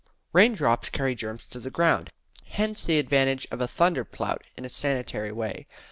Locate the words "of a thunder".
3.51-4.03